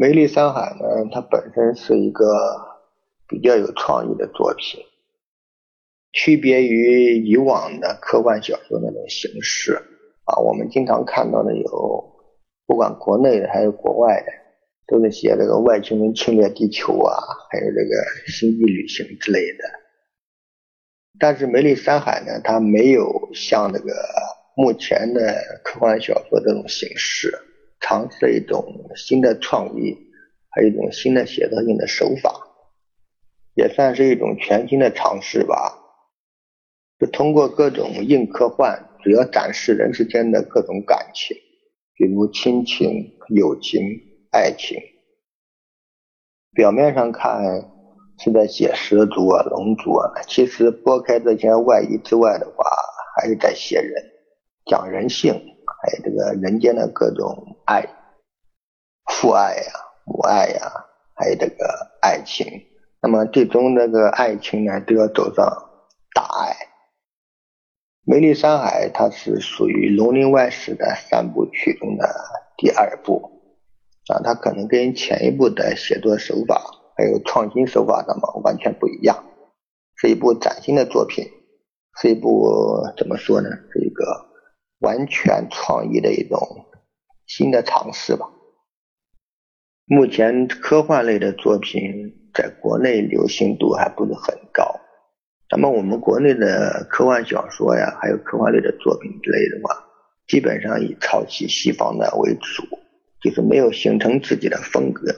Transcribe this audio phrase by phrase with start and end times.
[0.00, 2.24] 梅丽山海呢，它本身是一个
[3.26, 4.80] 比较有创意的作品，
[6.12, 9.72] 区别于以往的科幻小说那种形式
[10.24, 10.38] 啊。
[10.38, 12.12] 我们经常看到的有，
[12.64, 14.26] 不管国内的还是国外的，
[14.86, 17.16] 都是写这个外星人侵略地球啊，
[17.50, 19.64] 还有这个星际旅行之类的。
[21.18, 23.92] 但是梅丽山海呢，它没有像这个
[24.56, 27.36] 目前的科幻小说这种形式。
[27.88, 28.62] 尝试一种
[28.96, 29.96] 新的创意，
[30.50, 32.30] 还有一种新的写作性的手法，
[33.54, 35.74] 也算是一种全新的尝试吧。
[36.98, 41.34] 就通过各种硬科幻，主要展示人之间的各种感情，
[41.94, 43.80] 比如亲情、友情、
[44.32, 44.76] 爱情。
[46.52, 47.42] 表面上看
[48.18, 52.66] 是在写蛇族啊、龙族啊，其实拨开这些外衣之外的话，
[53.16, 53.94] 还是在写人，
[54.66, 55.32] 讲人性。
[55.80, 57.86] 还有这个人间的各种爱，
[59.12, 59.72] 父爱呀、
[60.06, 60.72] 母爱呀，
[61.14, 62.46] 还有这个爱情。
[63.02, 65.44] 那么最终这个爱情呢，都要走上
[66.14, 66.52] 大爱。
[68.06, 72.08] 《梅丽山海》它是属于《龙鳞外史》的三部曲中的
[72.56, 73.30] 第二部
[74.06, 76.62] 啊，它可能跟前一部的写作手法
[76.96, 79.22] 还有创新手法上嘛完全不一样，
[79.96, 81.26] 是一部崭新的作品，
[82.00, 83.50] 是一部怎么说呢？
[83.70, 84.26] 是一个。
[84.80, 86.38] 完全创意的一种
[87.28, 88.26] 新的尝试吧。
[89.84, 94.80] 目前科幻类的作品在国内流行度还不是很高。
[95.50, 99.74] 那么我们国内的科幻小说呀，还有科幻类的作品之类的话，
[100.26, 102.64] 基本上以抄袭西方的为主，
[103.22, 105.14] 就是没有形成自己的风格。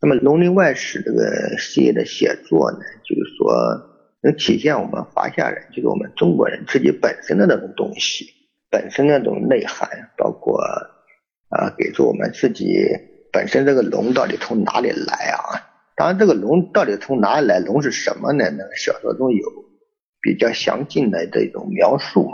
[0.00, 3.54] 那么《龙鳞外史》这个系列的写作呢，就是说
[4.22, 8.26] 能体现我们华夏人，就是我们中国人自己本身的那种东西。
[8.70, 10.60] 本身那种内涵，包括
[11.54, 12.84] 啊，给出我们自己
[13.32, 15.38] 本身这个龙到底从哪里来啊？
[15.96, 18.50] 当然，这个龙到底从哪里来，龙是什么呢？
[18.50, 19.46] 那个小说中有
[20.20, 22.28] 比较详尽的这种描述。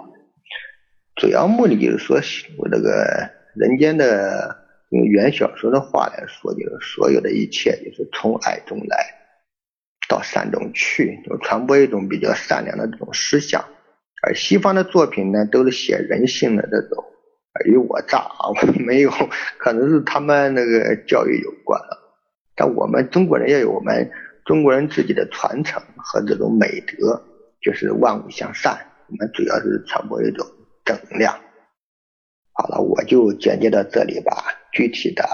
[1.16, 2.16] 主要目的就是说，
[2.56, 4.56] 我这个人间的
[4.88, 9.04] 用原小说的话来说，就是所有的一切就是从爱中来，
[10.08, 13.62] 到善中去，就传播一种比较善良的这种思想。
[14.22, 17.04] 而西方的作品呢，都是写人性的这种
[17.60, 19.10] 尔虞我诈啊，没有，
[19.58, 21.98] 可能是他们那个教育有关了。
[22.56, 24.10] 但我们中国人也有我们
[24.44, 27.22] 中国人自己的传承和这种美德，
[27.62, 28.78] 就是万物向善。
[29.08, 30.46] 我们主要是传播一种
[30.84, 31.34] 正能量。
[32.52, 34.32] 好了，我就简介到这里吧。
[34.72, 35.24] 具体的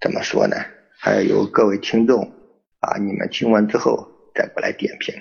[0.00, 0.56] 怎么说呢？
[0.98, 2.22] 还要由各位听众
[2.80, 5.14] 啊，你们听完之后再过来点评。